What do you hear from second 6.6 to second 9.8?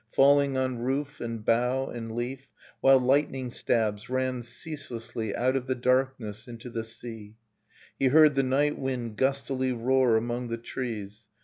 the sea. He heard the night wind gustily